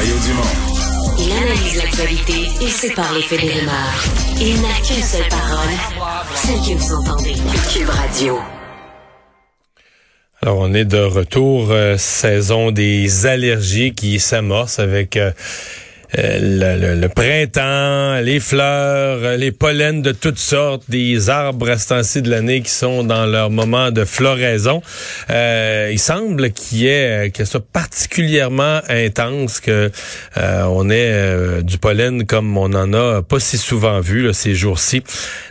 Mario 0.00 0.14
Dumont. 0.26 1.18
Il 1.18 1.30
analyse 1.30 1.76
l'actualité 1.76 2.48
et 2.64 2.70
sépare 2.70 3.12
les 3.12 3.20
faits 3.20 3.38
des 3.38 3.50
rumeurs. 3.50 4.04
Il 4.40 4.62
n'a 4.62 4.74
qu'une 4.82 5.02
seule 5.02 5.28
parole, 5.28 5.68
celle 6.34 6.56
que 6.56 6.78
vous 6.78 6.94
entendez. 6.94 7.34
Cube 7.70 7.90
Radio. 7.90 8.38
Alors, 10.40 10.56
on 10.58 10.72
est 10.72 10.86
de 10.86 11.02
retour, 11.02 11.70
euh, 11.70 11.98
saison 11.98 12.70
des 12.70 13.26
allergies 13.26 13.92
qui 13.92 14.20
s'amorce 14.20 14.78
avec 14.78 15.18
euh, 15.18 15.32
euh, 15.32 15.32
le, 16.14 16.94
le- 17.00 17.08
printemps, 17.08 18.20
les 18.20 18.40
fleurs, 18.40 19.36
les 19.36 19.52
pollens 19.52 20.02
de 20.02 20.12
toutes 20.12 20.38
sortes, 20.38 20.84
des 20.88 21.28
arbres 21.30 21.70
à 21.70 21.78
ce 21.78 21.88
temps-ci 21.88 22.22
de 22.22 22.30
l'année 22.30 22.62
qui 22.62 22.70
sont 22.70 23.04
dans 23.04 23.26
leur 23.26 23.50
moment 23.50 23.90
de 23.90 24.04
floraison. 24.04 24.82
Euh, 25.30 25.90
il 25.92 25.98
semble 25.98 26.50
qu'il 26.52 26.78
y 26.78 26.86
ait 26.88 27.30
que 27.34 27.44
soit 27.44 27.64
particulièrement 27.72 28.80
intense, 28.88 29.60
que 29.60 29.90
euh, 30.36 30.62
on 30.68 30.88
ait 30.90 31.10
euh, 31.12 31.62
du 31.62 31.78
pollen 31.78 32.26
comme 32.26 32.56
on 32.56 32.72
en 32.74 32.92
a 32.92 33.22
pas 33.22 33.40
si 33.40 33.58
souvent 33.58 34.00
vu 34.00 34.32
ces 34.32 34.54
jours-ci. 34.54 35.02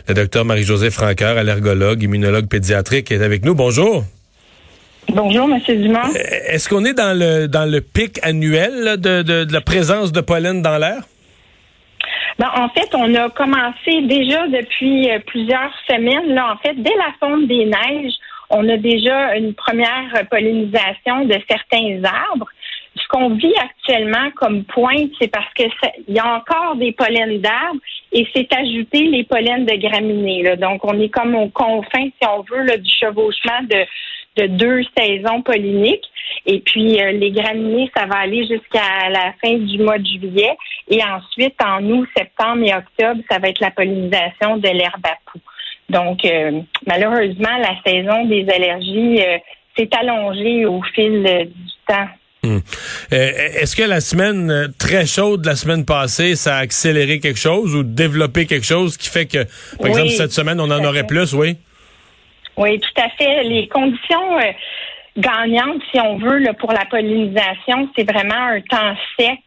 Le 0.08 0.14
docteur 0.14 0.44
Marie-Josée 0.44 0.90
Franqueur, 0.90 1.36
allergologue, 1.38 2.02
immunologue 2.02 2.46
pédiatrique, 2.48 3.10
est 3.12 3.22
avec 3.22 3.44
nous. 3.44 3.54
Bonjour. 3.54 4.04
Bonjour, 5.08 5.48
Monsieur 5.48 5.76
Dumont. 5.76 6.12
Est-ce 6.14 6.68
qu'on 6.68 6.84
est 6.84 6.92
dans 6.94 7.18
le 7.18 7.48
dans 7.48 7.68
le 7.68 7.80
pic 7.80 8.20
annuel 8.22 8.72
là, 8.84 8.96
de, 8.96 9.22
de, 9.22 9.44
de 9.44 9.52
la 9.52 9.60
présence 9.60 10.12
de 10.12 10.20
pollen 10.20 10.62
dans 10.62 10.78
l'air? 10.78 11.02
Ben, 12.38 12.48
en 12.56 12.68
fait, 12.70 12.88
on 12.94 13.14
a 13.16 13.28
commencé 13.30 14.02
déjà 14.02 14.46
depuis 14.46 15.10
euh, 15.10 15.18
plusieurs 15.26 15.72
semaines. 15.90 16.32
Là, 16.34 16.52
en 16.54 16.56
fait, 16.58 16.74
dès 16.74 16.94
la 16.96 17.12
fonte 17.18 17.46
des 17.48 17.66
neiges, 17.66 18.14
on 18.50 18.66
a 18.68 18.76
déjà 18.76 19.36
une 19.36 19.52
première 19.54 20.26
pollinisation 20.30 21.24
de 21.26 21.36
certains 21.48 22.02
arbres. 22.04 22.48
Ce 22.96 23.06
qu'on 23.08 23.30
vit 23.34 23.54
actuellement 23.60 24.30
comme 24.36 24.64
pointe, 24.64 25.10
c'est 25.20 25.28
parce 25.28 25.52
que 25.54 25.64
il 26.08 26.14
y 26.14 26.18
a 26.18 26.36
encore 26.36 26.76
des 26.76 26.92
pollens 26.92 27.40
d'arbres 27.40 27.80
et 28.12 28.26
c'est 28.34 28.52
ajouté 28.54 29.04
les 29.04 29.24
pollens 29.24 29.64
de 29.64 29.76
graminées. 29.76 30.42
là. 30.42 30.56
Donc, 30.56 30.84
on 30.84 30.98
est 30.98 31.10
comme 31.10 31.34
au 31.34 31.48
confin, 31.48 32.04
si 32.04 32.28
on 32.28 32.42
veut, 32.42 32.62
là, 32.62 32.76
du 32.76 32.90
chevauchement 32.90 33.62
de, 33.68 33.84
de 34.36 34.46
deux 34.46 34.82
saisons 34.96 35.42
polliniques. 35.42 36.04
Et 36.46 36.60
puis, 36.60 37.00
euh, 37.00 37.12
les 37.12 37.30
graminées, 37.30 37.90
ça 37.96 38.06
va 38.06 38.18
aller 38.18 38.46
jusqu'à 38.46 39.10
la 39.10 39.34
fin 39.42 39.58
du 39.58 39.78
mois 39.78 39.98
de 39.98 40.06
juillet. 40.06 40.56
Et 40.88 41.00
ensuite, 41.02 41.54
en 41.62 41.82
août, 41.84 42.08
septembre 42.16 42.64
et 42.64 42.74
octobre, 42.74 43.20
ça 43.30 43.38
va 43.38 43.48
être 43.48 43.60
la 43.60 43.70
pollinisation 43.70 44.56
de 44.56 44.68
l'herbe 44.68 45.04
à 45.04 45.16
poux. 45.26 45.40
Donc, 45.88 46.24
euh, 46.24 46.60
malheureusement, 46.86 47.56
la 47.58 47.76
saison 47.84 48.24
des 48.26 48.46
allergies 48.48 49.22
euh, 49.22 49.38
s'est 49.76 49.90
allongée 49.98 50.64
au 50.64 50.80
fil 50.94 51.22
du 51.22 51.72
temps. 51.86 52.08
Euh, 52.44 52.60
Est-ce 53.10 53.76
que 53.76 53.82
la 53.82 54.00
semaine 54.00 54.72
très 54.78 55.04
chaude 55.04 55.42
de 55.42 55.46
la 55.46 55.56
semaine 55.56 55.84
passée, 55.84 56.36
ça 56.36 56.56
a 56.56 56.60
accéléré 56.60 57.20
quelque 57.20 57.38
chose 57.38 57.74
ou 57.74 57.82
développé 57.82 58.46
quelque 58.46 58.64
chose 58.64 58.96
qui 58.96 59.08
fait 59.10 59.26
que, 59.26 59.44
par 59.44 59.80
Oui, 59.80 59.90
exemple, 59.90 60.10
cette 60.10 60.32
semaine, 60.32 60.60
on 60.60 60.70
en 60.70 60.82
aurait 60.84 61.06
plus, 61.06 61.34
oui? 61.34 61.56
Oui, 62.56 62.78
tout 62.80 63.00
à 63.02 63.08
fait. 63.10 63.42
Les 63.44 63.68
conditions 63.68 64.38
euh, 64.38 64.52
gagnantes, 65.16 65.82
si 65.92 66.00
on 66.00 66.16
veut, 66.16 66.38
là, 66.38 66.52
pour 66.54 66.72
la 66.72 66.84
pollinisation, 66.84 67.88
c'est 67.96 68.10
vraiment 68.10 68.34
un 68.34 68.60
temps 68.60 68.94
sec, 69.18 69.40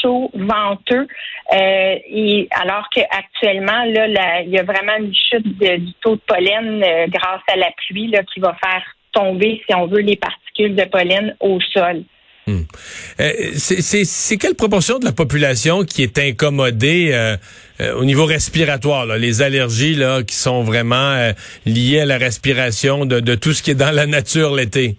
chaud, 0.00 0.30
venteux. 0.34 1.06
Euh, 1.52 1.96
et 2.06 2.48
alors 2.52 2.88
qu'actuellement, 2.94 3.84
là, 3.86 4.06
la- 4.06 4.42
il 4.42 4.50
y 4.50 4.58
a 4.58 4.62
vraiment 4.62 4.96
une 4.98 5.14
chute 5.14 5.46
du 5.58 5.92
taux 6.00 6.16
de 6.16 6.20
pollen 6.26 6.82
euh, 6.82 7.06
grâce 7.08 7.42
à 7.52 7.56
la 7.56 7.70
pluie 7.86 8.08
là, 8.08 8.22
qui 8.22 8.40
va 8.40 8.54
faire 8.62 8.84
tomber, 9.12 9.60
si 9.68 9.74
on 9.74 9.86
veut, 9.86 10.00
les 10.00 10.16
particules 10.16 10.76
de 10.76 10.84
pollen 10.84 11.34
au 11.40 11.60
sol. 11.72 12.04
Euh, 12.48 13.52
c'est- 13.54 14.38
quelle 14.38 14.54
proportion 14.54 14.98
de 14.98 15.04
la 15.04 15.12
population 15.12 15.84
qui 15.84 16.02
est 16.02 16.18
incommodée 16.18 17.10
euh, 17.12 17.36
euh, 17.80 17.94
au 17.94 18.04
niveau 18.04 18.24
respiratoire, 18.24 19.06
les 19.06 19.42
allergies 19.42 19.98
qui 20.26 20.34
sont 20.34 20.62
vraiment 20.62 21.32
liées 21.66 22.00
à 22.00 22.06
la 22.06 22.18
respiration 22.18 23.06
de, 23.06 23.34
tout 23.34 23.52
ce 23.52 23.62
qui 23.62 23.70
est 23.72 23.74
dans 23.74 23.94
la 23.94 24.06
nature 24.06 24.54
l'été? 24.54 24.96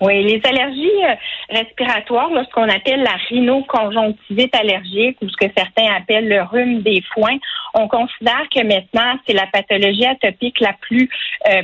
Oui, 0.00 0.24
les 0.24 0.40
allergies 0.44 0.90
respiratoires, 1.50 2.28
ce 2.34 2.52
qu'on 2.52 2.68
appelle 2.68 3.02
la 3.02 3.16
rhinoconjonctivite 3.28 4.54
allergique 4.54 5.16
ou 5.22 5.28
ce 5.28 5.36
que 5.36 5.50
certains 5.56 5.94
appellent 5.94 6.28
le 6.28 6.42
rhume 6.42 6.82
des 6.82 7.02
foins, 7.14 7.38
on 7.74 7.86
considère 7.88 8.42
que 8.54 8.62
maintenant, 8.66 9.18
c'est 9.26 9.32
la 9.32 9.46
pathologie 9.52 10.04
atopique 10.04 10.60
la 10.60 10.74
plus 10.80 11.08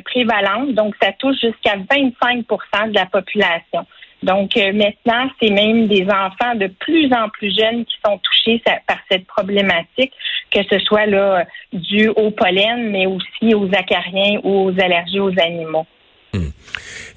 prévalente. 0.04 0.74
Donc, 0.74 0.94
ça 1.02 1.12
touche 1.18 1.36
jusqu'à 1.40 1.76
25% 1.76 2.88
de 2.88 2.94
la 2.94 3.06
population. 3.06 3.84
Donc, 4.22 4.56
euh, 4.56 4.72
maintenant, 4.72 5.30
c'est 5.40 5.50
même 5.50 5.86
des 5.86 6.04
enfants 6.04 6.54
de 6.54 6.66
plus 6.66 7.10
en 7.12 7.28
plus 7.30 7.56
jeunes 7.56 7.84
qui 7.84 7.94
sont 8.04 8.18
touchés 8.18 8.62
par 8.86 8.98
cette 9.10 9.26
problématique, 9.26 10.12
que 10.50 10.60
ce 10.70 10.78
soit 10.80 11.06
là 11.06 11.46
dû 11.72 12.08
au 12.08 12.30
pollen, 12.30 12.90
mais 12.90 13.06
aussi 13.06 13.54
aux 13.54 13.68
acariens 13.74 14.40
ou 14.42 14.68
aux 14.68 14.80
allergies 14.80 15.20
aux 15.20 15.32
animaux. 15.40 15.86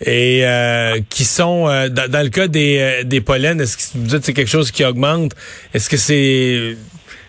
et 0.05 0.45
euh, 0.45 0.99
qui 1.09 1.25
sont 1.25 1.67
euh, 1.67 1.89
dans, 1.89 2.23
le 2.23 2.29
cas 2.29 2.47
des, 2.47 2.79
euh, 2.79 3.03
des 3.03 3.21
pollens, 3.21 3.59
est-ce 3.59 3.77
que 3.77 3.97
vous 3.97 4.07
dites 4.07 4.19
que 4.19 4.25
c'est 4.25 4.33
quelque 4.33 4.49
chose 4.49 4.71
qui 4.71 4.85
augmente? 4.85 5.33
Est-ce 5.73 5.89
que 5.89 5.97
c'est 5.97 6.77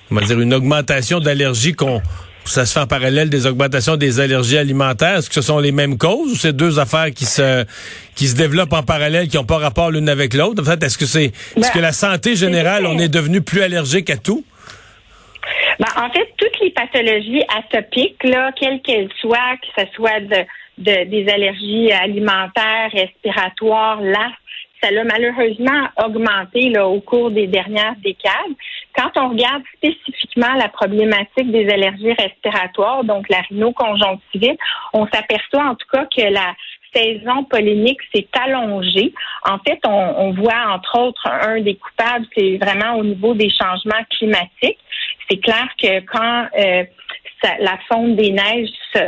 comment 0.09 0.21
dire 0.21 0.41
une 0.41 0.55
augmentation 0.55 1.19
d'allergies 1.19 1.75
qu'on 1.75 2.01
ça 2.45 2.67
se 2.67 2.73
fait 2.75 2.81
en 2.81 2.87
parallèle 2.87 3.31
des 3.31 3.47
augmentations 3.47 3.97
des 3.97 4.21
allergies 4.21 4.59
alimentaires. 4.59 5.17
Est-ce 5.19 5.29
que 5.29 5.35
ce 5.35 5.43
sont 5.43 5.59
les 5.59 5.73
mêmes 5.73 5.97
causes 5.99 6.33
ou 6.33 6.37
c'est 6.37 6.53
deux 6.55 6.79
affaires 6.79 7.11
qui 7.15 7.25
se 7.25 7.65
qui 8.15 8.27
se 8.29 8.37
développent 8.37 8.73
en 8.73 8.83
parallèle 8.83 9.29
qui 9.29 9.37
n'ont 9.37 9.45
pas 9.45 9.59
rapport 9.59 9.91
l'une 9.91 10.09
avec 10.09 10.35
l'autre? 10.35 10.63
En 10.63 10.65
fait, 10.65 10.83
est-ce 10.83 10.99
que 10.99 11.07
c'est 11.07 11.25
est-ce 11.27 11.61
Ben, 11.61 11.71
que 11.73 11.79
la 11.79 11.93
santé 11.93 12.37
générale, 12.37 12.87
on 12.87 12.99
est 12.99 13.09
devenu 13.09 13.41
plus 13.41 13.63
allergique 13.63 14.11
à 14.11 14.17
tout? 14.17 14.45
Ben, 15.79 15.87
en 15.97 16.11
fait, 16.11 16.29
toutes 16.37 16.59
les 16.61 16.71
pathologies 16.71 17.43
atopiques, 17.59 18.23
là, 18.25 18.51
quelles 18.59 18.81
qu'elles 18.83 19.11
soient, 19.21 19.57
que 19.61 19.83
ce 19.83 19.87
soit 19.95 20.21
de, 20.21 20.45
de- 20.79 21.05
des 21.11 21.27
allergies 21.33 21.91
alimentaires, 21.93 22.91
respiratoires, 22.93 24.01
l'asthme, 24.01 24.35
ça 24.83 24.91
l'a 24.91 25.05
malheureusement 25.05 25.89
augmenté 26.05 26.69
là, 26.69 26.87
au 26.87 27.01
cours 27.01 27.31
des 27.31 27.47
dernières 27.47 27.95
décades. 28.03 28.55
Quand 28.97 29.11
on 29.17 29.31
regarde 29.31 29.63
spécifiquement 29.77 30.55
la 30.55 30.69
problématique 30.69 31.51
des 31.51 31.69
allergies 31.69 32.13
respiratoires, 32.15 33.05
donc 33.05 33.29
la 33.29 33.41
rhinoconjonctivite, 33.49 34.59
on 34.93 35.07
s'aperçoit 35.07 35.65
en 35.65 35.75
tout 35.75 35.87
cas 35.93 36.07
que 36.07 36.23
la 36.23 36.55
saison 36.95 37.43
pollinique 37.45 37.99
s'est 38.15 38.29
allongée. 38.41 39.13
En 39.49 39.59
fait, 39.59 39.81
on, 39.85 39.91
on 39.91 40.33
voit 40.33 40.69
entre 40.69 40.99
autres 40.99 41.27
un 41.29 41.61
des 41.61 41.75
coupables, 41.75 42.25
c'est 42.37 42.57
vraiment 42.59 42.95
au 42.97 43.05
niveau 43.05 43.35
des 43.35 43.51
changements 43.51 44.05
climatiques. 44.17 44.79
C'est 45.29 45.39
clair 45.39 45.67
que 45.83 46.01
quand 46.01 46.47
euh, 46.59 46.85
ça- 47.43 47.59
la 47.59 47.79
fonte 47.89 48.15
des 48.17 48.31
neiges 48.31 48.69
se, 48.95 49.01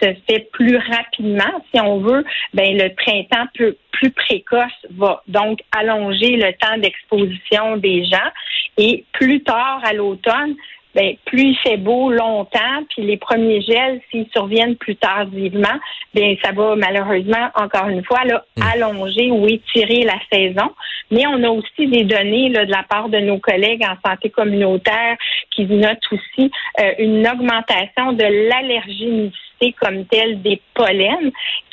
se 0.00 0.14
fait 0.28 0.48
plus 0.52 0.76
rapidement, 0.76 1.64
si 1.72 1.80
on 1.80 1.98
veut, 1.98 2.24
ben 2.54 2.76
le 2.76 2.94
printemps 2.94 3.48
plus, 3.54 3.74
plus 3.92 4.10
précoce 4.10 4.86
va 4.90 5.22
donc 5.26 5.60
allonger 5.76 6.36
le 6.36 6.52
temps 6.54 6.78
d'exposition 6.78 7.76
des 7.76 8.04
gens. 8.04 8.30
Et 8.76 9.04
plus 9.12 9.42
tard 9.42 9.80
à 9.84 9.92
l'automne, 9.92 10.54
ben, 10.94 11.14
plus 11.26 11.50
il 11.50 11.56
fait 11.58 11.76
beau 11.76 12.10
longtemps, 12.10 12.82
puis 12.90 13.02
les 13.02 13.16
premiers 13.16 13.60
gels, 13.60 14.00
s'ils 14.10 14.28
surviennent 14.32 14.76
plus 14.76 14.96
tardivement, 14.96 15.78
ben 16.14 16.36
ça 16.42 16.52
va 16.52 16.76
malheureusement, 16.76 17.50
encore 17.54 17.88
une 17.88 18.04
fois, 18.04 18.24
là, 18.24 18.44
allonger 18.60 19.30
ou 19.30 19.46
étirer 19.46 20.04
la 20.04 20.18
saison. 20.32 20.70
Mais 21.10 21.26
on 21.26 21.42
a 21.42 21.48
aussi 21.48 21.86
des 21.86 22.04
données 22.04 22.48
là, 22.50 22.66
de 22.66 22.70
la 22.70 22.82
part 22.82 23.08
de 23.08 23.18
nos 23.18 23.38
collègues 23.38 23.84
en 23.84 23.96
santé 24.08 24.30
communautaire 24.30 25.16
qui 25.50 25.64
notent 25.66 25.98
aussi 26.12 26.50
euh, 26.80 26.92
une 26.98 27.26
augmentation 27.26 28.12
de 28.12 28.24
l'allergénicité 28.48 29.74
comme 29.80 30.04
telle 30.06 30.42
des 30.42 30.60
pollens 30.74 31.30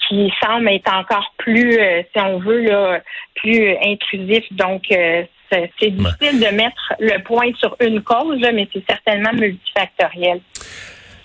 qui 0.07 0.31
semble 0.43 0.69
être 0.69 0.93
encore 0.93 1.33
plus, 1.37 1.77
euh, 1.79 2.03
si 2.13 2.21
on 2.21 2.39
veut, 2.39 2.61
là, 2.61 3.01
plus 3.35 3.69
euh, 3.69 3.75
intrusif. 3.85 4.43
Donc, 4.51 4.83
euh, 4.91 5.23
c'est 5.51 5.89
difficile 5.91 6.39
de 6.39 6.55
mettre 6.55 6.93
le 6.99 7.21
point 7.23 7.51
sur 7.59 7.75
une 7.79 8.01
cause, 8.01 8.39
là, 8.39 8.51
mais 8.51 8.67
c'est 8.73 8.83
certainement 8.89 9.31
multifactoriel. 9.33 10.39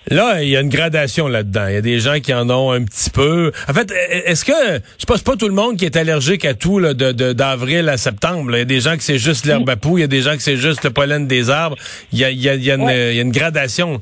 Là, 0.09 0.41
il 0.41 0.49
y 0.49 0.57
a 0.57 0.61
une 0.61 0.69
gradation 0.69 1.27
là-dedans. 1.27 1.67
Il 1.67 1.73
y 1.75 1.77
a 1.77 1.81
des 1.81 1.99
gens 1.99 2.19
qui 2.19 2.33
en 2.33 2.49
ont 2.49 2.71
un 2.71 2.83
petit 2.83 3.11
peu. 3.11 3.51
En 3.69 3.73
fait, 3.73 3.91
est-ce 3.91 4.43
que 4.43 4.81
je 4.97 5.05
pense 5.05 5.21
pas 5.21 5.35
tout 5.35 5.47
le 5.47 5.53
monde 5.53 5.77
qui 5.77 5.85
est 5.85 5.95
allergique 5.95 6.43
à 6.43 6.55
tout 6.55 6.79
là, 6.79 6.95
de 6.95 7.11
d'avril 7.33 7.87
à 7.87 7.97
septembre. 7.97 8.49
là. 8.49 8.57
Il 8.57 8.61
y 8.61 8.63
a 8.63 8.65
des 8.65 8.79
gens 8.79 8.97
que 8.97 9.03
c'est 9.03 9.19
juste 9.19 9.45
l'herbe 9.45 9.69
à 9.69 9.75
poux, 9.75 9.99
il 9.99 10.01
y 10.01 10.03
a 10.03 10.07
des 10.07 10.21
gens 10.21 10.31
que 10.31 10.41
c'est 10.41 10.57
juste 10.57 10.83
le 10.83 10.89
pollen 10.89 11.27
des 11.27 11.51
arbres. 11.51 11.77
Il 12.11 12.17
y 12.19 12.25
a, 12.25 12.31
il 12.31 12.41
y 12.41 12.49
a, 12.49 12.55
il 12.55 12.63
y 12.63 12.71
a 12.71 12.75
une, 12.75 12.81
Ouais. 12.81 13.11
il 13.11 13.15
y 13.17 13.19
a 13.19 13.21
une 13.21 13.31
gradation. 13.31 14.01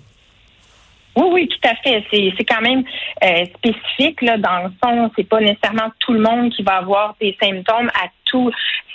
Oui, 1.17 1.25
oui, 1.33 1.49
tout 1.49 1.67
à 1.67 1.75
fait. 1.83 2.03
C'est, 2.11 2.45
quand 2.45 2.61
même 2.61 2.83
euh, 3.23 3.43
spécifique 3.57 4.21
là. 4.21 4.37
Dans 4.37 4.63
le 4.63 4.69
fond, 4.81 5.11
c'est 5.17 5.27
pas 5.27 5.41
nécessairement 5.41 5.91
tout 5.99 6.13
le 6.13 6.21
monde 6.21 6.51
qui 6.53 6.63
va 6.63 6.77
avoir 6.77 7.15
des 7.19 7.35
symptômes 7.41 7.89
à 7.89 8.07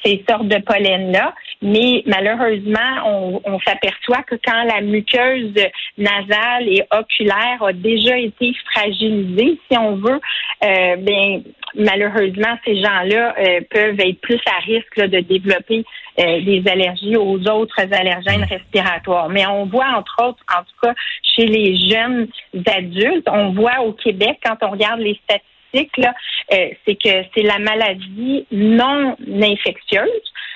ces 0.04 0.24
sortes 0.28 0.48
de 0.48 0.58
pollen-là. 0.58 1.34
Mais 1.62 2.02
malheureusement, 2.06 3.40
on, 3.44 3.58
s'aperçoit 3.60 4.22
que 4.24 4.34
quand 4.44 4.64
la 4.64 4.80
muqueuse 4.80 5.54
nasale 5.96 6.68
et 6.68 6.82
oculaire 6.92 7.62
a 7.62 7.72
déjà 7.72 8.18
été 8.18 8.52
fragilisée, 8.72 9.58
si 9.70 9.78
on 9.78 9.96
veut, 9.96 10.20
euh, 10.64 10.96
bien 10.96 11.40
malheureusement, 11.76 12.56
ces 12.64 12.80
gens-là 12.80 13.34
euh, 13.38 13.60
peuvent 13.70 13.98
être 13.98 14.20
plus 14.20 14.40
à 14.46 14.60
risque 14.64 15.00
de 15.00 15.20
développer 15.20 15.84
euh, 16.18 16.40
des 16.42 16.62
allergies 16.70 17.16
aux 17.16 17.40
autres 17.48 17.80
allergènes 17.80 18.44
respiratoires. 18.44 19.28
Mais 19.28 19.46
on 19.46 19.66
voit, 19.66 19.88
entre 19.96 20.22
autres, 20.22 20.44
en 20.54 20.62
tout 20.62 20.86
cas, 20.86 20.94
chez 21.22 21.46
les 21.46 21.76
jeunes 21.88 22.28
adultes, 22.66 23.28
on 23.30 23.50
voit 23.52 23.80
au 23.80 23.92
Québec, 23.92 24.38
quand 24.44 24.56
on 24.62 24.70
regarde 24.70 25.00
les 25.00 25.18
statistiques, 25.24 25.53
euh, 25.74 26.68
c'est 26.86 26.94
que 26.94 27.24
c'est 27.34 27.42
la 27.42 27.58
maladie 27.58 28.46
non 28.52 29.16
infectieuse 29.28 30.08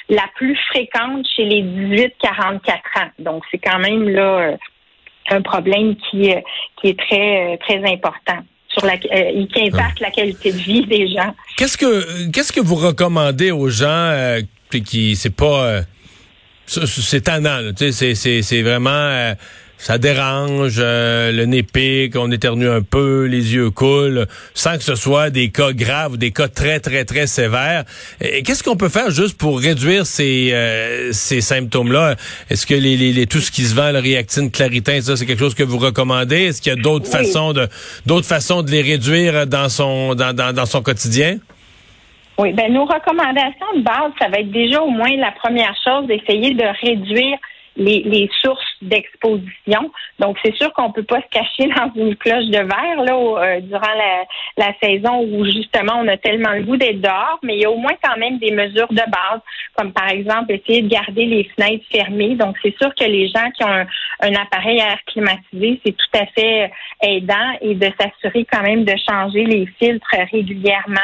la 0.09 0.25
plus 0.37 0.57
fréquente 0.71 1.27
chez 1.37 1.45
les 1.45 1.63
18-44 1.63 2.57
ans. 2.57 3.11
Donc, 3.19 3.43
c'est 3.51 3.59
quand 3.59 3.79
même 3.79 4.09
là 4.09 4.57
un 5.31 5.43
problème 5.43 5.97
qui, 5.97 6.33
qui 6.81 6.89
est 6.89 6.99
très, 6.99 7.59
très 7.59 7.93
important 7.93 8.43
sur 8.69 8.85
la, 8.85 8.95
euh, 8.95 9.47
qui 9.47 9.63
impacte 9.67 10.01
la 10.01 10.11
qualité 10.11 10.53
de 10.53 10.59
vie 10.59 10.87
des 10.87 11.09
gens. 11.09 11.35
Qu'est-ce 11.57 11.77
que 11.77 12.31
qu'est-ce 12.31 12.53
que 12.53 12.61
vous 12.61 12.77
recommandez 12.77 13.51
aux 13.51 13.69
gens 13.69 13.87
euh, 13.89 14.41
qui 14.71 15.17
c'est 15.17 15.35
pas 15.35 15.65
euh, 15.65 15.83
c'est 16.67 17.23
tannant, 17.23 17.61
c'est 17.77 18.15
c'est 18.15 18.63
vraiment 18.63 18.91
euh, 18.91 19.35
ça 19.79 19.97
dérange, 19.97 20.77
euh, 20.79 21.31
le 21.31 21.45
nez 21.45 21.63
pique, 21.63 22.17
on 22.17 22.31
éternue 22.33 22.69
un 22.69 22.83
peu, 22.83 23.27
les 23.27 23.55
yeux 23.55 23.71
coulent, 23.71 24.27
sans 24.53 24.77
que 24.77 24.83
ce 24.83 24.97
soit 24.97 25.31
des 25.31 25.51
cas 25.51 25.73
graves 25.73 26.13
ou 26.13 26.17
des 26.17 26.33
cas 26.33 26.49
très, 26.49 26.81
très, 26.81 27.05
très 27.05 27.29
sévères. 27.29 27.85
Qu'est-ce 28.21 28.65
qu'on 28.65 28.77
peut 28.77 28.89
faire 28.89 29.11
juste 29.11 29.39
pour 29.39 29.61
réduire 29.61 30.05
ces, 30.05 30.51
euh, 30.53 31.13
ces 31.13 31.41
symptômes-là? 31.41 32.17
Est-ce 32.51 32.67
que 32.67 32.75
les, 32.75 32.97
les, 32.97 33.27
tout 33.27 33.39
ce 33.39 33.53
qui 33.53 33.63
se 33.63 33.75
vend, 33.75 33.93
le 33.93 34.01
réactine, 34.01 34.51
claritin, 34.51 35.01
ça, 35.01 35.17
c'est 35.17 35.27
quelque 35.27 35.39
chose 35.39 35.55
que 35.55 35.63
vous 35.63 35.79
recommandez? 35.79 36.47
Est-ce 36.47 36.61
qu'il 36.61 36.75
y 36.75 36.79
a 36.79 36.83
d'autres 36.83 37.09
façons 37.09 37.53
de 37.53 37.69
d'autres 38.05 38.27
façons 38.27 38.63
de 38.63 38.71
les 38.71 38.83
réduire 38.83 39.47
dans 39.47 39.69
son 39.69 40.15
dans, 40.17 40.35
dans, 40.35 40.53
dans 40.53 40.67
son 40.67 40.83
quotidien? 40.83 41.39
Oui, 42.39 42.53
ben 42.53 42.73
nos 42.73 42.85
recommandations 42.85 43.67
de 43.77 43.83
base, 43.83 44.13
ça 44.21 44.29
va 44.29 44.39
être 44.39 44.51
déjà 44.51 44.81
au 44.81 44.91
moins 44.91 45.17
la 45.17 45.33
première 45.33 45.75
chose 45.85 46.07
d'essayer 46.07 46.55
de 46.55 46.65
réduire 46.87 47.37
les, 47.79 48.31
sources 48.43 48.65
d'exposition. 48.83 49.91
Donc, 50.19 50.37
c'est 50.45 50.55
sûr 50.55 50.73
qu'on 50.73 50.93
peut 50.93 51.05
pas 51.05 51.21
se 51.21 51.29
cacher 51.31 51.73
dans 51.77 51.91
une 51.95 52.17
cloche 52.17 52.47
de 52.47 52.59
verre 52.59 53.03
là 53.05 53.15
euh, 53.15 53.61
durant 53.61 53.95
la, 54.57 54.73
saison 54.83 55.23
où 55.23 55.45
justement 55.45 55.95
on 56.01 56.09
a 56.09 56.17
tellement 56.17 56.53
le 56.53 56.63
goût 56.63 56.77
d'être 56.77 57.01
dehors, 57.01 57.39
mais 57.43 57.57
il 57.57 57.63
y 57.63 57.65
a 57.65 57.71
au 57.71 57.77
moins 57.77 57.95
quand 58.03 58.17
même 58.19 58.39
des 58.39 58.51
mesures 58.51 58.89
de 58.91 58.97
base, 58.97 59.41
comme 59.77 59.93
par 59.93 60.09
exemple 60.11 60.53
essayer 60.53 60.83
de 60.83 60.89
garder 60.89 61.25
les 61.25 61.51
fenêtres 61.57 61.85
fermées. 61.91 62.35
Donc, 62.37 62.57
c'est 62.63 62.77
sûr 62.81 62.95
que 62.95 63.05
les 63.05 63.29
gens 63.29 63.51
qui 63.57 63.65
ont 63.65 63.73
un, 63.73 63.87
un 64.21 64.35
appareil 64.35 64.79
air 64.79 64.99
climatisé, 65.07 65.81
c'est 65.85 65.97
tout 65.97 66.19
à 66.19 66.27
fait 66.27 66.71
aidant 67.03 67.57
et 67.61 67.75
de 67.75 67.91
s'assurer 67.99 68.47
quand 68.51 68.63
même 68.63 68.85
de 68.85 68.95
changer 69.09 69.45
les 69.45 69.67
filtres 69.79 70.15
régulièrement. 70.33 71.01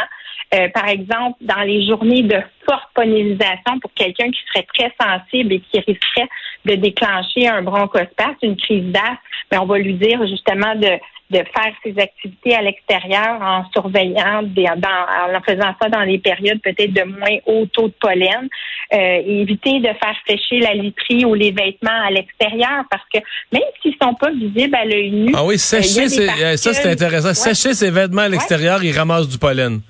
Euh, 0.55 0.69
par 0.69 0.89
exemple, 0.89 1.39
dans 1.41 1.63
les 1.63 1.87
journées 1.87 2.23
de 2.23 2.37
forte 2.69 2.89
pollinisation 2.95 3.79
pour 3.81 3.93
quelqu'un 3.95 4.31
qui 4.31 4.41
serait 4.49 4.67
très 4.75 4.93
sensible 5.01 5.55
et 5.55 5.61
qui 5.61 5.81
risquerait 5.81 6.29
de 6.65 6.75
déclencher 6.77 7.49
un 7.49 7.63
bronchospasme, 7.63 8.37
une 8.43 8.57
crise 8.57 8.85
d'asthme, 8.93 9.19
mais 9.51 9.59
ben, 9.59 9.63
on 9.63 9.67
va 9.67 9.79
lui 9.79 9.95
dire 9.95 10.25
justement 10.27 10.75
de, 10.77 10.99
de 11.31 11.39
faire 11.39 11.73
ses 11.83 11.95
activités 12.01 12.55
à 12.55 12.63
l'extérieur 12.63 13.41
en 13.41 13.65
surveillant, 13.73 14.45
en 14.45 15.43
faisant 15.43 15.75
ça 15.81 15.89
dans 15.89 16.03
les 16.03 16.19
périodes 16.19 16.61
peut-être 16.63 16.93
de 16.93 17.03
moins 17.03 17.39
haut 17.47 17.67
taux 17.67 17.89
de 17.89 17.95
pollen, 18.01 18.49
euh, 18.93 18.97
et 18.97 19.41
éviter 19.43 19.81
de 19.81 19.89
faire 19.89 20.17
sécher 20.29 20.61
la 20.61 20.75
literie 20.75 21.25
ou 21.25 21.35
les 21.35 21.51
vêtements 21.51 22.05
à 22.07 22.11
l'extérieur 22.11 22.85
parce 22.91 23.05
que 23.13 23.19
même 23.53 23.63
s'ils 23.83 23.97
sont 24.01 24.15
pas 24.15 24.31
visibles 24.31 24.75
à 24.75 24.85
l'œil 24.85 25.11
nu, 25.11 25.33
ah 25.35 25.45
oui, 25.45 25.59
sécher, 25.59 26.03
euh, 26.03 26.57
ça 26.57 26.73
c'est 26.73 26.91
intéressant. 26.91 27.35
Sécher 27.35 27.75
ses 27.75 27.91
vêtements 27.91 28.23
à 28.23 28.29
l'extérieur, 28.29 28.85
ils 28.85 28.97
ramassent 28.97 29.29
du 29.29 29.39
pollen. 29.39 29.81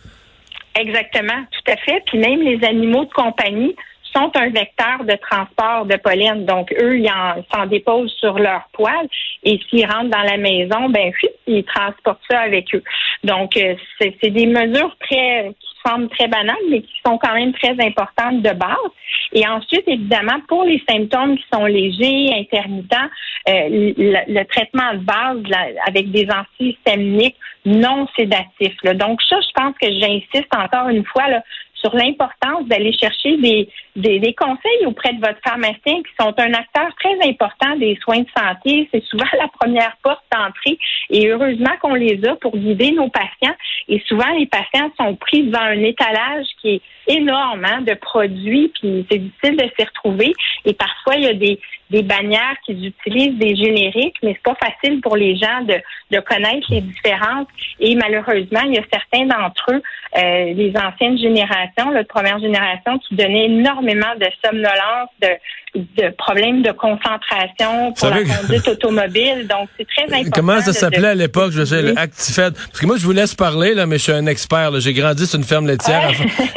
Exactement, 0.78 1.44
tout 1.50 1.72
à 1.72 1.76
fait. 1.76 2.02
Puis 2.06 2.18
même 2.18 2.42
les 2.42 2.64
animaux 2.64 3.04
de 3.04 3.12
compagnie 3.12 3.74
sont 4.14 4.30
un 4.34 4.48
vecteur 4.48 5.04
de 5.04 5.16
transport 5.16 5.86
de 5.86 5.96
pollen. 5.96 6.44
Donc, 6.44 6.72
eux, 6.80 6.98
ils 6.98 7.10
s'en 7.52 7.66
déposent 7.66 8.14
sur 8.20 8.38
leur 8.38 8.68
poils 8.72 9.08
et 9.42 9.58
s'ils 9.68 9.86
rentrent 9.86 10.10
dans 10.10 10.22
la 10.22 10.36
maison, 10.36 10.88
ben, 10.88 11.12
ils 11.46 11.64
transportent 11.64 12.22
ça 12.30 12.40
avec 12.40 12.74
eux. 12.74 12.82
Donc, 13.24 13.56
euh, 13.56 13.74
c'est 13.98 14.30
des 14.30 14.46
mesures 14.46 14.96
très 15.00 15.52
semblent 15.84 16.08
très 16.08 16.28
banales, 16.28 16.56
mais 16.70 16.82
qui 16.82 16.94
sont 17.06 17.18
quand 17.18 17.34
même 17.34 17.52
très 17.52 17.72
importantes 17.72 18.42
de 18.42 18.50
base. 18.50 18.90
Et 19.32 19.46
ensuite, 19.46 19.84
évidemment, 19.86 20.40
pour 20.48 20.64
les 20.64 20.82
symptômes 20.88 21.36
qui 21.36 21.44
sont 21.52 21.66
légers, 21.66 22.32
intermittents, 22.38 23.08
euh, 23.48 23.92
le, 23.96 24.44
traitement 24.44 24.94
de 24.94 24.98
base 24.98 25.42
avec 25.86 26.10
des 26.10 26.26
antihistaminiques 26.30 27.36
non 27.64 28.06
sédatifs. 28.16 28.76
Donc, 28.94 29.20
ça, 29.22 29.36
je 29.40 29.52
pense 29.54 29.74
que 29.80 29.88
j'insiste 29.90 30.54
encore 30.56 30.88
une 30.88 31.04
fois 31.04 31.28
là, 31.28 31.42
sur 31.74 31.94
l'importance 31.94 32.66
d'aller 32.66 32.92
chercher 32.96 33.36
des, 33.36 33.68
des, 33.96 34.34
conseils 34.34 34.86
auprès 34.86 35.12
de 35.12 35.20
votre 35.20 35.38
pharmacien 35.44 36.02
qui 36.02 36.12
sont 36.20 36.34
un 36.38 36.52
acteur 36.52 36.88
très 37.00 37.28
important 37.28 37.76
des 37.76 37.96
soins 38.02 38.20
de 38.20 38.28
santé. 38.36 38.88
C'est 38.92 39.04
souvent 39.04 39.24
la 39.38 39.48
première 39.48 39.96
porte 40.02 40.24
d'entrée 40.32 40.78
et 41.10 41.28
heureusement 41.28 41.70
qu'on 41.80 41.94
les 41.94 42.20
a 42.26 42.34
pour 42.36 42.56
guider 42.56 42.90
nos 42.90 43.08
patients. 43.08 43.54
Et 43.88 44.02
souvent, 44.08 44.30
les 44.38 44.46
patients 44.46 44.90
sont 44.98 45.14
pris 45.16 45.44
devant 45.44 45.62
un 45.62 45.82
étalage 45.82 46.46
qui 46.60 46.76
est 46.76 46.82
énorme 47.06 47.64
hein, 47.64 47.82
de 47.82 47.94
produits, 47.94 48.72
puis 48.80 49.06
c'est 49.10 49.18
difficile 49.18 49.56
de 49.56 49.70
s'y 49.76 49.84
retrouver. 49.84 50.32
Et 50.64 50.72
parfois, 50.72 51.16
il 51.16 51.24
y 51.24 51.28
a 51.28 51.34
des, 51.34 51.60
des 51.90 52.02
bannières 52.02 52.56
qui 52.64 52.72
utilisent 52.72 53.38
des 53.38 53.54
génériques, 53.54 54.16
mais 54.22 54.32
c'est 54.32 54.42
pas 54.42 54.56
facile 54.56 55.00
pour 55.02 55.16
les 55.16 55.36
gens 55.36 55.60
de, 55.62 55.74
de 56.10 56.20
connaître 56.20 56.66
les 56.70 56.80
différences. 56.80 57.46
Et 57.78 57.94
malheureusement, 57.94 58.62
il 58.64 58.74
y 58.74 58.78
a 58.78 58.84
certains 58.90 59.26
d'entre 59.26 59.72
eux, 59.72 59.82
euh, 60.16 60.52
les 60.54 60.72
anciennes 60.76 61.18
générations, 61.18 61.90
la 61.90 62.04
première 62.04 62.38
génération, 62.38 62.98
qui 63.00 63.14
donnaient 63.14 63.46
énormément 63.46 63.83
de 63.84 64.32
somnolence, 64.42 65.12
de, 65.20 65.38
de 65.74 66.14
problèmes 66.16 66.62
de 66.62 66.70
concentration 66.70 67.92
pour 67.92 68.08
la 68.08 68.22
conduite 68.22 68.68
automobile. 68.68 69.46
Donc, 69.48 69.68
c'est 69.76 69.86
très 69.86 70.04
important. 70.04 70.30
Comment 70.32 70.60
ça 70.60 70.72
s'appelait 70.72 71.08
à 71.08 71.14
l'époque, 71.14 71.52
je 71.52 71.64
sais, 71.64 71.82
le 71.82 71.98
Actifed? 71.98 72.54
Parce 72.54 72.80
que 72.80 72.86
moi, 72.86 72.96
je 72.96 73.04
vous 73.04 73.12
laisse 73.12 73.34
parler, 73.34 73.74
là, 73.74 73.86
mais 73.86 73.98
je 73.98 74.04
suis 74.04 74.12
un 74.12 74.26
expert. 74.26 74.78
J'ai 74.80 74.92
grandi 74.92 75.26
sur 75.26 75.38
une 75.38 75.44
ferme 75.44 75.66
laitière. 75.66 76.10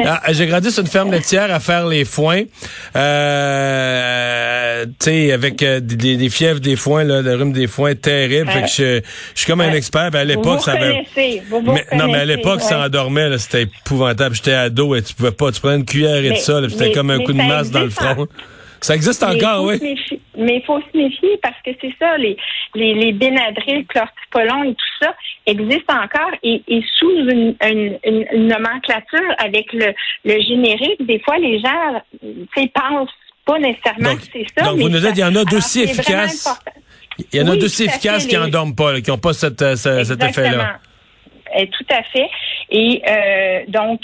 Ah, 0.05 0.21
j'ai 0.31 0.45
grandi 0.45 0.71
sur 0.71 0.81
une 0.81 0.89
ferme 0.89 1.11
laitière 1.11 1.53
à 1.53 1.59
faire 1.59 1.87
les 1.87 2.05
foins. 2.05 2.43
Euh, 2.95 4.85
tu 4.85 4.91
sais, 4.99 5.31
avec 5.31 5.61
euh, 5.63 5.79
des, 5.79 6.17
des, 6.17 6.29
fièvres 6.29 6.59
des 6.59 6.75
foins, 6.75 7.03
là, 7.03 7.21
le 7.21 7.35
rhume 7.35 7.51
des 7.51 7.67
foins 7.67 7.95
terrible. 7.95 8.49
fait 8.49 8.61
que 8.61 8.67
je, 8.67 9.01
je, 9.33 9.39
suis 9.39 9.47
comme 9.47 9.61
un 9.61 9.73
expert. 9.73 10.11
Ben, 10.11 10.19
à 10.19 10.23
l'époque, 10.23 10.61
ça 10.61 10.73
avait... 10.73 11.03
non, 11.93 12.07
mais 12.07 12.19
à 12.19 12.25
l'époque, 12.25 12.61
ça 12.61 12.79
endormait, 12.85 13.37
c'était 13.37 13.63
épouvantable. 13.63 14.35
J'étais 14.35 14.53
ado 14.53 14.95
et 14.95 15.01
tu 15.01 15.13
pouvais 15.13 15.31
pas, 15.31 15.51
tu 15.51 15.59
prenais 15.59 15.77
une 15.77 15.85
cuillère 15.85 16.23
et 16.23 16.35
tout 16.35 16.41
ça, 16.41 16.61
c'était 16.69 16.91
comme 16.91 17.09
un 17.09 17.19
coup 17.19 17.33
de 17.33 17.41
masse 17.41 17.71
dans 17.71 17.83
le 17.83 17.89
front. 17.89 18.27
Ça 18.81 18.95
existe 18.95 19.23
encore, 19.23 19.63
oui. 19.63 19.97
mais 20.37 20.57
il 20.57 20.63
faut 20.65 20.79
se 20.79 20.97
méfier 20.97 21.37
parce 21.41 21.59
que 21.65 21.71
c'est 21.81 21.93
ça, 21.99 22.17
les, 22.17 22.37
les, 22.75 22.93
les 22.93 23.11
Benadryl, 23.13 23.85
chlortipolon 23.87 24.63
et 24.63 24.73
tout 24.73 24.85
ça 25.01 25.13
existent 25.45 25.95
encore 25.95 26.31
et, 26.43 26.61
et 26.67 26.83
sous 26.97 27.09
une, 27.09 27.55
une, 27.63 27.97
une, 28.03 28.47
nomenclature 28.47 29.35
avec 29.39 29.71
le, 29.73 29.93
le 30.25 30.41
générique, 30.41 31.05
des 31.05 31.19
fois 31.19 31.37
les 31.37 31.59
gens 31.59 32.01
pensent 32.73 33.09
pas 33.45 33.59
nécessairement 33.59 34.15
que 34.15 34.23
c'est 34.31 34.45
ça. 34.55 34.65
Donc 34.65 34.79
vous 34.79 34.89
nous 34.89 34.99
dites 34.99 35.13
qu'il 35.13 35.19
y 35.19 35.23
en 35.23 35.35
a 35.35 35.43
d'aussi 35.45 35.81
efficaces. 35.81 36.49
Il 37.31 37.39
y 37.39 37.41
en 37.41 37.47
a 37.47 37.55
d'aussi 37.55 37.85
efficaces 37.85 38.27
qui 38.27 38.35
n'endorment 38.35 38.75
pas, 38.75 39.01
qui 39.01 39.09
n'ont 39.09 39.17
pas 39.17 39.33
cette, 39.33 39.61
euh, 39.61 39.75
cet 39.75 40.21
effet-là. 40.23 40.79
Eh, 41.55 41.67
tout 41.69 41.85
à 41.89 42.03
fait. 42.03 42.29
Et 42.69 43.01
euh, 43.07 43.63
donc, 43.69 44.01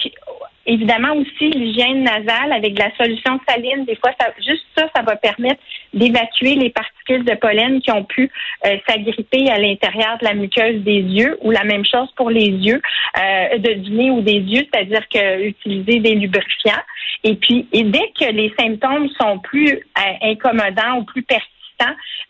Évidemment 0.65 1.13
aussi 1.15 1.49
l'hygiène 1.49 2.03
nasale 2.03 2.53
avec 2.53 2.73
de 2.73 2.79
la 2.79 2.95
solution 2.95 3.37
saline. 3.47 3.83
Des 3.83 3.97
fois, 3.97 4.11
ça, 4.19 4.27
juste 4.37 4.63
ça, 4.77 4.87
ça 4.95 5.01
va 5.01 5.17
permettre 5.17 5.61
d'évacuer 5.93 6.55
les 6.55 6.69
particules 6.69 7.25
de 7.25 7.35
pollen 7.35 7.81
qui 7.81 7.91
ont 7.91 8.05
pu 8.05 8.31
euh, 8.65 8.77
s'agripper 8.87 9.49
à 9.49 9.59
l'intérieur 9.59 10.17
de 10.19 10.25
la 10.25 10.33
muqueuse 10.33 10.81
des 10.83 11.01
yeux 11.01 11.37
ou 11.41 11.51
la 11.51 11.65
même 11.65 11.85
chose 11.85 12.09
pour 12.15 12.29
les 12.29 12.47
yeux, 12.47 12.81
euh, 13.17 13.57
de, 13.57 13.73
du 13.73 13.91
nez 13.91 14.09
ou 14.09 14.21
des 14.21 14.39
yeux, 14.39 14.65
c'est-à-dire 14.71 15.07
que 15.09 15.47
utiliser 15.47 15.99
des 15.99 16.15
lubrifiants. 16.15 16.81
Et 17.25 17.35
puis, 17.35 17.67
et 17.73 17.83
dès 17.83 18.11
que 18.17 18.31
les 18.31 18.53
symptômes 18.57 19.09
sont 19.19 19.39
plus 19.39 19.69
euh, 19.69 20.13
incommodants 20.21 20.99
ou 20.99 21.03
plus 21.03 21.23
persistants, 21.23 21.52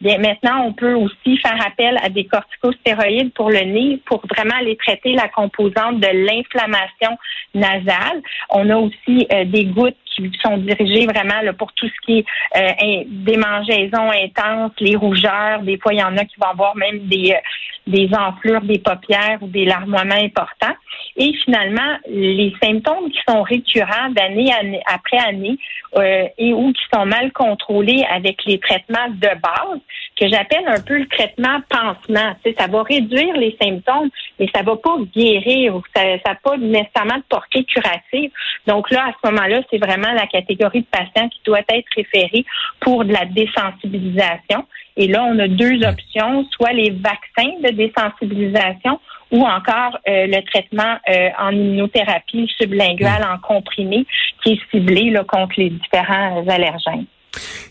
bien 0.02 0.18
maintenant, 0.18 0.66
on 0.66 0.74
peut 0.74 0.94
aussi 0.94 1.38
faire 1.38 1.60
appel 1.66 1.98
à 2.04 2.10
des 2.10 2.26
corticostéroïdes 2.26 3.34
pour 3.34 3.50
le 3.50 3.62
nez 3.62 4.02
pour 4.06 4.22
vraiment 4.28 4.56
aller 4.60 4.78
traiter 4.78 5.14
la 5.14 5.28
composante 5.30 6.00
de 6.00 6.08
l'inflammation 6.08 7.18
nasale. 7.54 8.22
On 8.50 8.70
a 8.70 8.78
aussi 8.78 9.28
euh, 9.32 9.46
des 9.46 9.66
gouttes 9.66 9.98
qui 10.16 10.32
sont 10.44 10.58
dirigées 10.58 11.06
vraiment 11.06 11.42
pour 11.58 11.72
tout 11.74 11.88
ce 11.88 12.06
qui 12.06 12.20
est 12.20 12.26
euh, 12.58 13.04
démangeaisons 13.08 14.12
intenses, 14.12 14.74
les 14.80 14.96
rougeurs. 14.96 15.62
Des 15.64 15.78
fois, 15.78 15.94
il 15.94 16.00
y 16.00 16.04
en 16.04 16.18
a 16.18 16.26
qui 16.26 16.36
vont 16.40 16.50
avoir 16.50 16.76
même 16.76 17.00
des, 17.08 17.32
euh, 17.32 17.40
des 17.88 18.10
enflures 18.14 18.62
des 18.62 18.80
paupières 18.80 19.40
ou 19.42 19.48
des 19.48 19.66
larmoiements 19.66 20.16
importants. 20.16 20.76
Et 21.18 21.34
finalement, 21.44 21.98
les 22.08 22.54
symptômes 22.62 23.10
qui 23.12 23.20
sont 23.28 23.42
récurrents 23.44 24.10
d'année 24.12 24.52
après 24.88 25.18
année 25.18 25.58
euh, 25.96 26.28
et 26.38 26.54
ou 26.54 26.72
qui 26.74 26.82
sont 26.94 27.06
mal 27.06 27.32
contrôlés 27.34 28.04
avec 28.10 28.44
les 28.46 28.60
traitements 28.60 29.10
de 29.10 29.30
base, 29.44 29.80
que 30.20 30.28
j'appelle 30.28 30.66
un 30.68 30.80
peu 30.82 30.98
le 30.98 31.08
traitement 31.08 31.60
pansement. 31.70 32.34
Tu 32.44 32.52
sais, 32.52 32.56
ça 32.58 32.68
va 32.68 32.84
réduire 32.84 33.36
les 33.36 33.56
symptômes, 33.62 34.10
mais 34.40 34.48
ça 34.56 34.64
va 34.64 34.76
pas 34.78 34.96
guérir 35.14 35.76
ou 35.76 35.82
ça 35.96 36.04
n'a 36.04 36.36
pas 36.36 36.58
nécessairement 36.58 37.18
de 37.18 37.24
portée 37.30 37.64
curative. 37.66 38.32
Donc 38.68 38.90
là, 38.92 39.08
à 39.08 39.12
ce 39.12 39.32
moment-là, 39.32 39.62
c'est 39.70 39.78
vraiment 39.78 40.12
la 40.14 40.28
catégorie 40.28 40.82
de 40.82 40.88
patients 40.88 41.30
qui 41.30 41.42
doit 41.46 41.62
être 41.70 41.88
référée 41.96 42.46
pour 42.80 43.06
de 43.06 43.14
la 43.14 43.26
désensibilisation. 43.26 44.66
Et 44.96 45.08
là, 45.08 45.24
on 45.24 45.38
a 45.40 45.48
deux 45.48 45.84
options, 45.84 46.46
soit 46.52 46.72
les 46.72 46.92
vaccins 46.92 47.54
de 47.64 47.70
désensibilisation 47.70 49.00
ou 49.32 49.42
encore 49.42 49.98
euh, 50.08 50.28
le 50.28 50.42
traitement 50.46 50.98
euh, 51.10 51.30
en 51.40 51.52
immunothérapie 51.52 52.48
sublinguale 52.58 53.26
en 53.26 53.40
comprimé 53.40 54.06
qui 54.44 54.54
est 54.54 54.60
ciblé 54.72 55.10
là, 55.10 55.24
contre 55.24 55.56
les 55.58 55.72
différents 55.72 56.48
allergènes. 56.48 57.08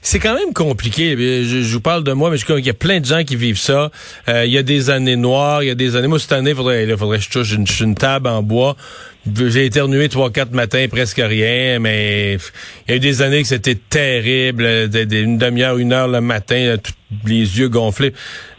C'est 0.00 0.18
quand 0.18 0.34
même 0.34 0.52
compliqué. 0.52 1.16
Je, 1.16 1.62
je, 1.62 1.72
vous 1.72 1.80
parle 1.80 2.02
de 2.02 2.12
moi, 2.12 2.30
mais 2.30 2.36
je, 2.36 2.44
il 2.58 2.66
y 2.66 2.70
a 2.70 2.74
plein 2.74 3.00
de 3.00 3.04
gens 3.04 3.22
qui 3.24 3.36
vivent 3.36 3.58
ça. 3.58 3.90
Euh, 4.28 4.44
il 4.44 4.52
y 4.52 4.58
a 4.58 4.62
des 4.62 4.90
années 4.90 5.16
noires, 5.16 5.62
il 5.62 5.66
y 5.66 5.70
a 5.70 5.74
des 5.74 5.94
années. 5.94 6.08
Moi, 6.08 6.18
cette 6.18 6.32
année, 6.32 6.50
il 6.50 6.56
faudrait, 6.56 6.96
faudrait 6.96 7.18
que 7.18 7.24
je 7.24 7.30
touche 7.30 7.80
une 7.80 7.94
table 7.94 8.28
en 8.28 8.42
bois. 8.42 8.76
J'ai 9.24 9.66
éternué 9.66 10.08
trois, 10.08 10.30
quatre 10.30 10.52
matins, 10.52 10.86
presque 10.90 11.22
rien, 11.24 11.78
mais 11.78 12.38
il 12.86 12.90
y 12.90 12.92
a 12.92 12.96
eu 12.96 13.00
des 13.00 13.22
années 13.22 13.42
que 13.42 13.48
c'était 13.48 13.76
terrible, 13.76 14.64
une 14.64 15.38
demi-heure, 15.38 15.78
une 15.78 15.92
heure 15.92 16.08
le 16.08 16.20
matin, 16.20 16.76
les 17.24 17.58
yeux 17.58 17.68
gonflés. 17.68 18.12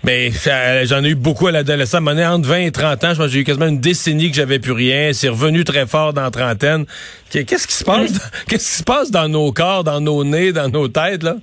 Mais 0.05 0.31
j'en 0.85 1.03
ai 1.03 1.09
eu 1.09 1.15
beaucoup 1.15 1.47
à 1.47 1.51
l'adolescence. 1.51 2.07
entre 2.07 2.47
20 2.47 2.57
et 2.59 2.71
30 2.71 3.03
ans, 3.03 3.13
je 3.13 3.17
pense 3.17 3.29
j'ai 3.29 3.39
eu 3.39 3.43
quasiment 3.43 3.67
une 3.67 3.81
décennie 3.81 4.29
que 4.29 4.37
j'avais 4.37 4.59
plus 4.59 4.71
rien. 4.71 5.11
C'est 5.11 5.29
revenu 5.29 5.65
très 5.65 5.85
fort 5.85 6.13
dans 6.13 6.23
la 6.23 6.31
trentaine. 6.31 6.85
Qu'est-ce 7.29 7.67
qui 7.67 7.73
se 7.73 7.83
passe? 7.83 8.11
Qu'est-ce 8.47 8.69
qui 8.69 8.77
se 8.77 8.83
passe 8.83 9.11
dans 9.11 9.27
nos 9.27 9.51
corps, 9.51 9.83
dans 9.83 9.99
nos 9.99 10.23
nez, 10.23 10.53
dans 10.53 10.69
nos 10.69 10.87
têtes, 10.87 11.23
là? 11.23 11.35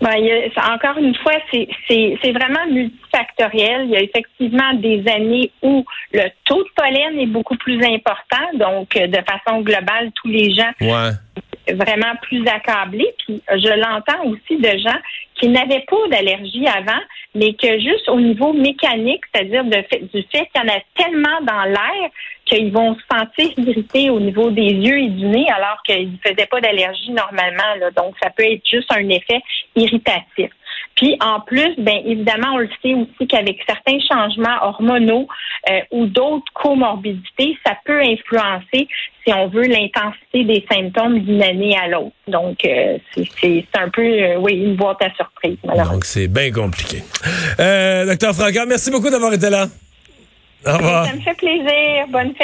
Ben, 0.00 0.50
encore 0.72 0.98
une 0.98 1.14
fois, 1.16 1.34
c'est 1.50 2.32
vraiment 2.32 2.66
multifactoriel. 2.70 3.86
Il 3.86 3.90
y 3.90 3.96
a 3.96 4.02
effectivement 4.02 4.72
des 4.74 5.02
années 5.08 5.50
où 5.62 5.84
le 6.12 6.28
taux 6.44 6.62
de 6.62 6.68
pollen 6.76 7.18
est 7.18 7.26
beaucoup 7.26 7.56
plus 7.56 7.82
important. 7.84 8.46
Donc, 8.54 8.96
euh, 8.96 9.08
de 9.08 9.18
façon 9.28 9.60
globale, 9.62 10.10
tous 10.14 10.28
les 10.28 10.54
gens 10.54 10.70
vraiment 11.74 12.14
plus 12.22 12.46
accablés. 12.46 13.12
Puis, 13.26 13.42
je 13.50 13.80
l'entends 13.80 14.24
aussi 14.24 14.56
de 14.56 14.78
gens 14.78 14.98
qui 15.38 15.48
n'avaient 15.48 15.84
pas 15.88 16.08
d'allergie 16.10 16.66
avant, 16.66 17.00
mais 17.34 17.54
que 17.54 17.78
juste 17.78 18.08
au 18.08 18.20
niveau 18.20 18.52
mécanique, 18.52 19.22
c'est-à-dire 19.32 19.64
du 19.64 19.72
fait 19.80 20.46
qu'il 20.46 20.48
y 20.56 20.60
en 20.60 20.68
a 20.68 20.80
tellement 20.96 21.40
dans 21.42 21.64
l'air 21.64 22.10
qu'ils 22.44 22.72
vont 22.72 22.94
se 22.94 23.00
sentir 23.10 23.50
irrités 23.58 24.10
au 24.10 24.20
niveau 24.20 24.50
des 24.50 24.62
yeux 24.62 24.98
et 24.98 25.08
du 25.08 25.26
nez 25.26 25.46
alors 25.50 25.82
qu'ils 25.84 26.12
ne 26.12 26.16
faisaient 26.22 26.46
pas 26.46 26.60
d'allergie 26.60 27.10
normalement. 27.10 27.74
Là. 27.78 27.90
Donc, 27.90 28.14
ça 28.22 28.30
peut 28.30 28.44
être 28.44 28.66
juste 28.68 28.90
un 28.90 29.08
effet 29.08 29.40
irritatif. 29.76 30.50
Puis 30.98 31.16
en 31.20 31.38
plus, 31.40 31.76
bien 31.78 32.00
évidemment, 32.04 32.54
on 32.54 32.58
le 32.58 32.68
sait 32.82 32.92
aussi 32.92 33.28
qu'avec 33.28 33.58
certains 33.66 33.98
changements 34.00 34.56
hormonaux 34.62 35.28
euh, 35.70 35.78
ou 35.92 36.06
d'autres 36.06 36.52
comorbidités, 36.54 37.56
ça 37.64 37.74
peut 37.84 38.00
influencer, 38.00 38.88
si 39.24 39.32
on 39.32 39.46
veut, 39.46 39.62
l'intensité 39.62 40.42
des 40.42 40.66
symptômes 40.70 41.20
d'une 41.20 41.40
année 41.40 41.76
à 41.78 41.86
l'autre. 41.86 42.16
Donc 42.26 42.64
euh, 42.64 42.98
c'est 43.40 43.64
un 43.74 43.88
peu, 43.90 44.02
euh, 44.02 44.38
oui, 44.40 44.54
une 44.54 44.74
boîte 44.74 45.00
à 45.00 45.14
surprise. 45.14 45.56
Donc 45.62 46.04
c'est 46.04 46.26
bien 46.26 46.50
compliqué. 46.50 47.04
docteur 48.04 48.34
Franca, 48.34 48.66
merci 48.66 48.90
beaucoup 48.90 49.10
d'avoir 49.10 49.32
été 49.32 49.50
là. 49.50 49.66
Au 50.66 50.72
revoir. 50.72 51.06
Ça 51.06 51.12
me 51.14 51.20
fait 51.20 51.36
plaisir. 51.36 52.08
Bonne 52.08 52.28
fête. 52.28 52.36